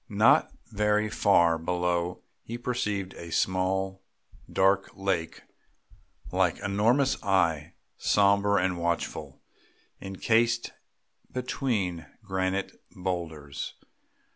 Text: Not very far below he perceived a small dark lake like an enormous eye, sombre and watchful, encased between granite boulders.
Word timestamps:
Not 0.09 0.51
very 0.71 1.11
far 1.11 1.59
below 1.59 2.23
he 2.41 2.57
perceived 2.57 3.13
a 3.13 3.31
small 3.31 4.01
dark 4.51 4.89
lake 4.95 5.43
like 6.31 6.57
an 6.57 6.71
enormous 6.71 7.21
eye, 7.21 7.75
sombre 7.99 8.55
and 8.55 8.79
watchful, 8.79 9.43
encased 10.01 10.71
between 11.31 12.07
granite 12.23 12.81
boulders. 12.95 13.75